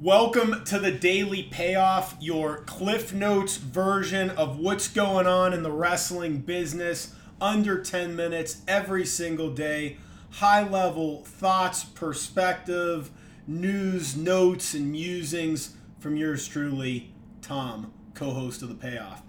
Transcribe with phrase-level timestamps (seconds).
[0.00, 5.72] Welcome to the Daily Payoff, your Cliff Notes version of what's going on in the
[5.72, 7.16] wrestling business.
[7.40, 9.96] Under 10 minutes every single day.
[10.34, 13.10] High level thoughts, perspective,
[13.48, 17.12] news, notes, and musings from yours truly,
[17.42, 19.22] Tom, co host of The Payoff.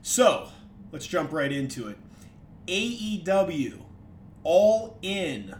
[0.00, 0.48] So,
[0.92, 1.98] let's jump right into it.
[2.66, 3.82] AEW,
[4.44, 5.56] all in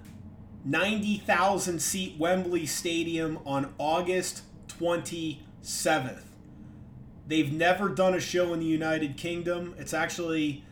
[0.67, 6.25] 90,000 seat Wembley Stadium on August 27th.
[7.29, 9.77] They've never done a show in the United Kingdom.
[9.79, 10.65] It's actually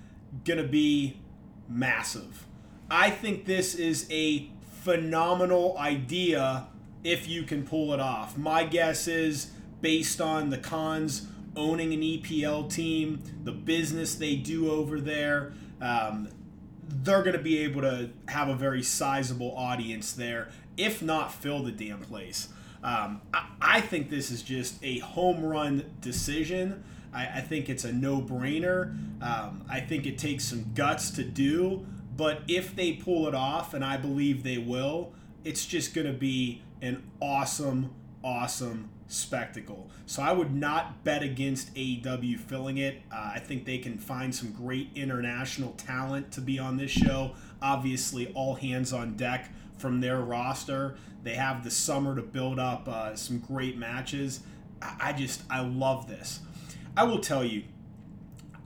[0.45, 1.20] going to be
[1.69, 2.45] massive.
[2.91, 4.51] I think this is a
[4.83, 6.67] phenomenal idea
[7.05, 8.37] if you can pull it off.
[8.37, 14.70] My guess is based on the Khans owning an EPL team, the business they do
[14.70, 16.29] over there, um,
[16.88, 21.62] they're going to be able to have a very sizable audience there, if not fill
[21.62, 22.48] the damn place.
[22.83, 26.84] Um, I, I, think this is just a home run decision.
[27.14, 28.94] I, I think it's a no brainer.
[29.22, 31.86] Um, I think it takes some guts to do,
[32.17, 35.12] but if they pull it off, and I believe they will,
[35.44, 39.91] it's just going to be an awesome, awesome spectacle.
[40.06, 43.02] So I would not bet against AEW filling it.
[43.12, 47.32] Uh, I think they can find some great international talent to be on this show.
[47.62, 50.97] Obviously, all hands on deck from their roster.
[51.22, 54.41] They have the summer to build up uh, some great matches.
[54.80, 56.41] I, I just, I love this.
[56.97, 57.64] I will tell you,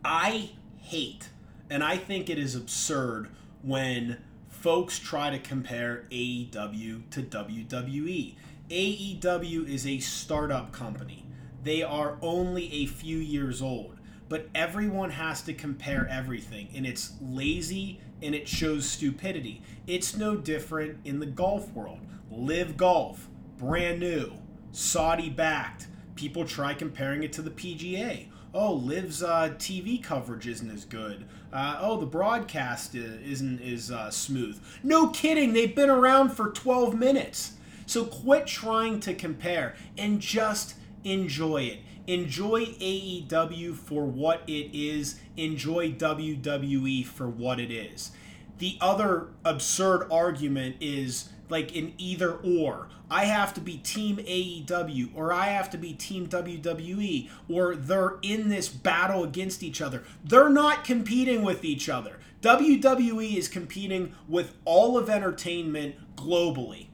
[0.04, 1.28] I hate,
[1.70, 3.28] and I think it is absurd
[3.62, 8.34] when folks try to compare AEW to WWE.
[8.70, 11.24] AEW is a startup company.
[11.64, 13.96] They are only a few years old,
[14.28, 19.62] but everyone has to compare everything, and it's lazy and it shows stupidity.
[19.86, 22.00] It's no different in the golf world.
[22.30, 24.32] LIV Golf, brand new,
[24.72, 25.86] Saudi backed.
[26.14, 28.26] People try comparing it to the PGA.
[28.52, 31.24] Oh, LIV's uh, TV coverage isn't as good.
[31.52, 34.60] Uh, oh, the broadcast isn't as uh, smooth.
[34.82, 37.52] No kidding, they've been around for 12 minutes.
[37.88, 41.78] So quit trying to compare and just enjoy it.
[42.06, 48.10] Enjoy AEW for what it is, enjoy WWE for what it is.
[48.58, 52.88] The other absurd argument is like an either or.
[53.10, 58.18] I have to be team AEW or I have to be team WWE or they're
[58.20, 60.04] in this battle against each other.
[60.22, 62.18] They're not competing with each other.
[62.42, 66.87] WWE is competing with all of entertainment globally.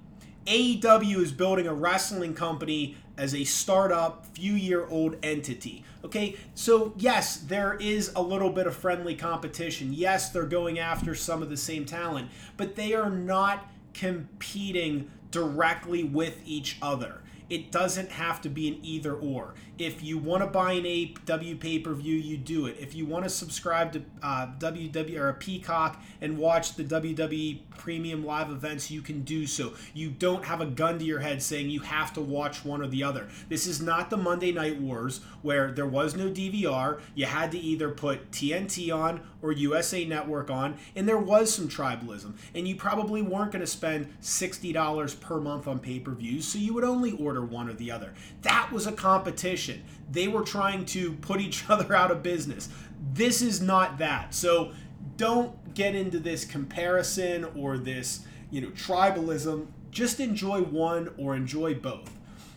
[0.47, 5.84] AEW is building a wrestling company as a startup, few year old entity.
[6.05, 9.93] Okay, so yes, there is a little bit of friendly competition.
[9.93, 16.04] Yes, they're going after some of the same talent, but they are not competing directly
[16.04, 17.21] with each other.
[17.50, 19.55] It doesn't have to be an either or.
[19.77, 22.77] If you want to buy an AEW pay per view, you do it.
[22.78, 27.60] If you want to subscribe to uh, WW or a Peacock and watch the WWE
[27.77, 29.75] premium live events, you can do so.
[29.93, 32.87] You don't have a gun to your head saying you have to watch one or
[32.87, 33.28] the other.
[33.49, 37.00] This is not the Monday Night Wars where there was no DVR.
[37.15, 41.69] You had to either put TNT on or USA Network on, and there was some
[41.69, 42.33] tribalism.
[42.54, 46.59] And you probably weren't going to spend $60 per month on pay per views, so
[46.59, 48.15] you would only order one or the other.
[48.43, 49.83] That was a competition competition.
[50.11, 52.69] They were trying to put each other out of business.
[53.12, 54.34] This is not that.
[54.34, 54.72] So
[55.17, 59.67] don't get into this comparison or this, you know, tribalism.
[59.91, 62.11] Just enjoy one or enjoy both.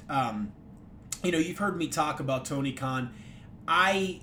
[0.09, 0.51] Um,
[1.23, 3.13] you know, you've heard me talk about Tony Khan.
[3.67, 4.21] I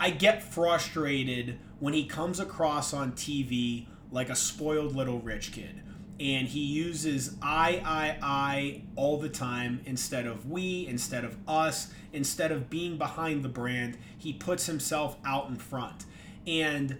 [0.00, 5.80] I get frustrated when he comes across on TV like a spoiled little rich kid
[6.20, 11.92] and he uses I, I, I all the time instead of we, instead of us,
[12.12, 16.04] instead of being behind the brand, he puts himself out in front.
[16.46, 16.98] And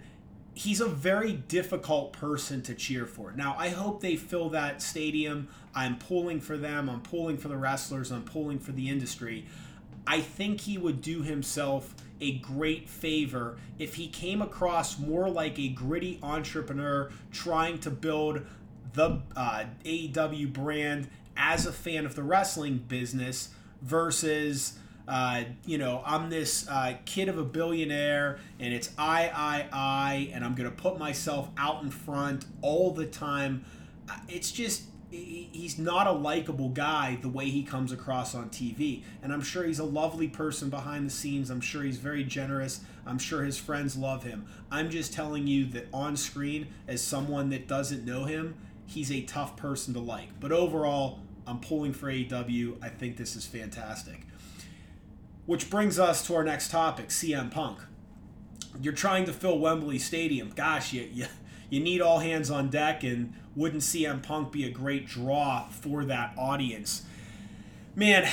[0.53, 3.31] he's a very difficult person to cheer for.
[3.31, 5.49] Now, I hope they fill that stadium.
[5.75, 9.45] I'm pulling for them, I'm pulling for the wrestlers, I'm pulling for the industry.
[10.07, 15.57] I think he would do himself a great favor if he came across more like
[15.59, 18.41] a gritty entrepreneur trying to build
[18.93, 23.49] the uh, AEW brand as a fan of the wrestling business
[23.81, 24.73] versus.
[25.07, 30.29] Uh, you know, I'm this uh, kid of a billionaire, and it's I, I, I,
[30.35, 33.65] and I'm gonna put myself out in front all the time.
[34.07, 39.03] Uh, it's just he's not a likable guy the way he comes across on TV.
[39.23, 41.49] And I'm sure he's a lovely person behind the scenes.
[41.49, 42.81] I'm sure he's very generous.
[43.05, 44.45] I'm sure his friends love him.
[44.71, 48.55] I'm just telling you that on screen, as someone that doesn't know him,
[48.89, 50.39] he's a tough person to like.
[50.39, 52.83] But overall, I'm pulling for AEW.
[52.83, 54.21] I think this is fantastic.
[55.45, 57.79] Which brings us to our next topic CM Punk.
[58.81, 60.51] You're trying to fill Wembley Stadium.
[60.55, 61.25] Gosh, you, you,
[61.69, 66.03] you need all hands on deck, and wouldn't CM Punk be a great draw for
[66.05, 67.03] that audience?
[67.95, 68.27] Man,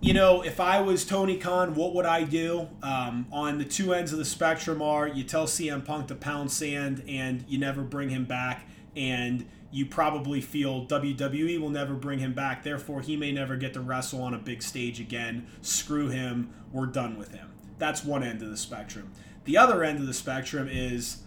[0.00, 2.68] you know, if I was Tony Khan, what would I do?
[2.82, 6.52] Um, on the two ends of the spectrum are you tell CM Punk to pound
[6.52, 8.66] sand and you never bring him back,
[8.98, 12.64] and you probably feel WWE will never bring him back.
[12.64, 15.46] Therefore, he may never get to wrestle on a big stage again.
[15.62, 16.52] Screw him.
[16.72, 17.52] We're done with him.
[17.78, 19.12] That's one end of the spectrum.
[19.44, 21.22] The other end of the spectrum is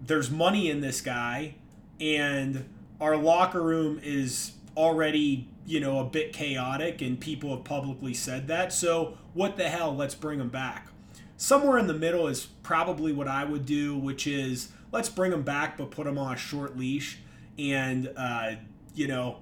[0.00, 1.56] there's money in this guy,
[1.98, 2.68] and
[3.00, 8.46] our locker room is already, you know, a bit chaotic, and people have publicly said
[8.48, 8.72] that.
[8.72, 9.96] So, what the hell?
[9.96, 10.88] Let's bring him back.
[11.36, 15.42] Somewhere in the middle is probably what I would do, which is let's bring him
[15.42, 17.18] back, but put him on a short leash
[17.58, 18.52] and uh,
[18.94, 19.38] you know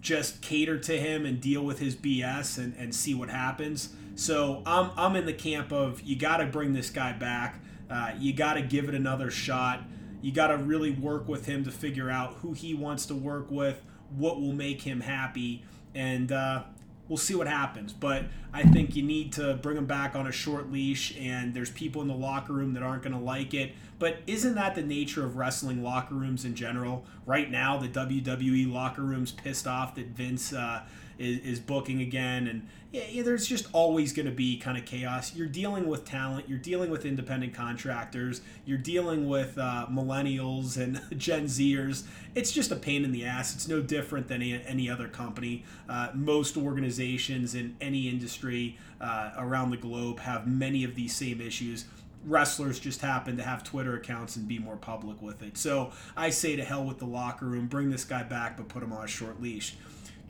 [0.00, 3.90] just cater to him and deal with his BS and, and see what happens.
[4.14, 7.60] So I'm, I'm in the camp of you got to bring this guy back.
[7.90, 9.82] Uh, you got to give it another shot.
[10.22, 13.50] You got to really work with him to figure out who he wants to work
[13.50, 13.82] with,
[14.16, 15.64] what will make him happy,
[15.94, 16.64] and uh,
[17.10, 17.92] we'll see what happens.
[17.92, 21.70] But I think you need to bring him back on a short leash, and there's
[21.70, 23.72] people in the locker room that aren't going to like it.
[23.98, 27.04] But isn't that the nature of wrestling locker rooms in general?
[27.26, 30.82] Right now, the WWE locker room's pissed off that Vince uh,
[31.20, 34.84] is, is booking again, and yeah, yeah there's just always going to be kind of
[34.86, 35.36] chaos.
[35.36, 41.00] You're dealing with talent, you're dealing with independent contractors, you're dealing with uh, millennials and
[41.18, 42.04] Gen Zers.
[42.34, 43.54] It's just a pain in the ass.
[43.54, 45.64] It's no different than any, any other company.
[45.88, 51.40] Uh, most organizations in any industry uh, around the globe have many of these same
[51.40, 51.84] issues
[52.26, 55.56] wrestlers just happen to have Twitter accounts and be more public with it.
[55.56, 58.82] So I say to hell with the locker room, bring this guy back, but put
[58.82, 59.74] him on a short leash.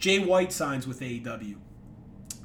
[0.01, 1.57] Jay White signs with AEW.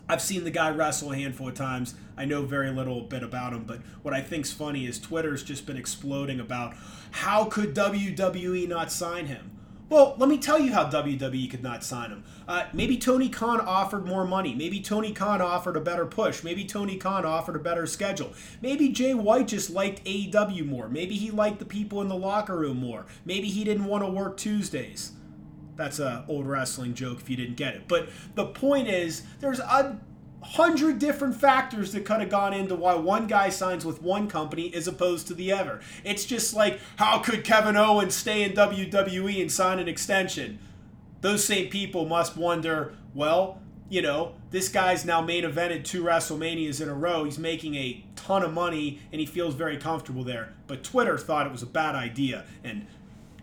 [0.09, 1.95] I've seen the guy wrestle a handful of times.
[2.17, 5.65] I know very little bit about him, but what I think's funny is Twitter's just
[5.65, 6.75] been exploding about
[7.11, 9.51] how could WWE not sign him?
[9.87, 12.25] Well, let me tell you how WWE could not sign him.
[12.45, 14.53] Uh, maybe Tony Khan offered more money.
[14.53, 16.43] Maybe Tony Khan offered a better push.
[16.43, 18.33] Maybe Tony Khan offered a better schedule.
[18.61, 20.89] Maybe Jay White just liked AEW more.
[20.89, 23.05] Maybe he liked the people in the locker room more.
[23.23, 25.13] Maybe he didn't want to work Tuesdays.
[25.75, 27.87] That's a old wrestling joke if you didn't get it.
[27.87, 29.99] But the point is, there's a
[30.41, 34.73] hundred different factors that could have gone into why one guy signs with one company
[34.73, 35.81] as opposed to the other.
[36.03, 40.59] It's just like, how could Kevin Owens stay in WWE and sign an extension?
[41.21, 46.81] Those same people must wonder, well, you know, this guy's now main evented two WrestleManias
[46.81, 47.23] in a row.
[47.23, 50.53] He's making a ton of money and he feels very comfortable there.
[50.67, 52.45] But Twitter thought it was a bad idea.
[52.63, 52.87] And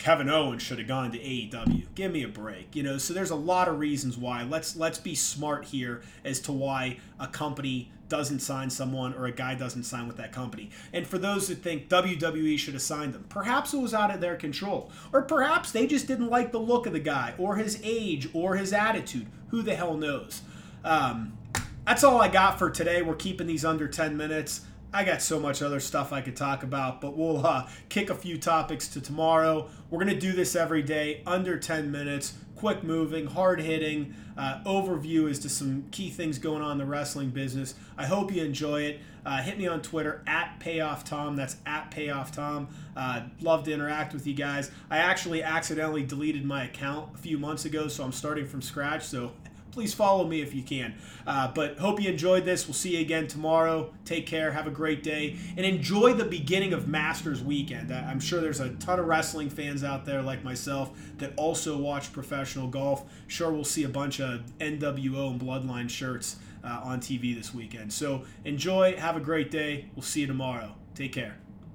[0.03, 1.87] Kevin Owens should have gone to AEW.
[1.95, 2.99] Give me a break, you know.
[2.99, 4.43] So there's a lot of reasons why.
[4.43, 9.31] Let's let's be smart here as to why a company doesn't sign someone or a
[9.31, 10.71] guy doesn't sign with that company.
[10.93, 14.21] And for those that think WWE should have signed them, perhaps it was out of
[14.21, 17.79] their control, or perhaps they just didn't like the look of the guy, or his
[17.85, 19.29] age, or his attitude.
[19.51, 20.43] Who the hell knows?
[20.85, 21.39] Um,
[21.87, 23.03] that's all I got for today.
[23.03, 24.63] We're keeping these under 10 minutes.
[24.95, 28.15] I got so much other stuff I could talk about, but we'll uh, kick a
[28.15, 29.71] few topics to tomorrow.
[29.89, 34.63] We're going to do this every day, under 10 minutes, quick moving, hard hitting uh,
[34.65, 37.75] overview as to some key things going on in the wrestling business.
[37.97, 39.01] I hope you enjoy it.
[39.25, 41.37] Uh, hit me on Twitter at Payoff Tom.
[41.37, 42.69] That's at Payoff Tom.
[42.97, 44.71] Uh, love to interact with you guys.
[44.91, 49.05] I actually accidentally deleted my account a few months ago, so I'm starting from scratch.
[49.05, 49.33] So
[49.73, 50.95] please follow me if you can.
[51.27, 52.67] Uh, but hope you enjoyed this.
[52.67, 53.93] We'll see you again tomorrow.
[54.05, 54.53] Take care.
[54.53, 55.37] Have a great day.
[55.57, 57.93] And enjoy the beginning of Masters weekend.
[57.93, 62.13] I'm sure there's a ton of wrestling fans out there like myself that also watch
[62.13, 63.05] professional golf.
[63.27, 67.93] Sure, we'll see a bunch of NWO and Bloodline shirts uh, on TV this weekend.
[67.93, 68.97] So enjoy.
[68.97, 69.87] Have a great day.
[69.95, 70.75] We'll see you tomorrow.
[70.95, 71.42] Take care.